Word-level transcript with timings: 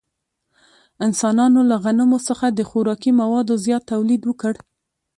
انسانانو 1.05 1.61
له 1.69 1.75
غنمو 1.83 2.19
څخه 2.27 2.45
د 2.49 2.59
خوراکي 2.69 3.11
موادو 3.21 3.53
زیات 3.65 3.83
تولید 3.91 4.21
وکړ. 4.25 4.53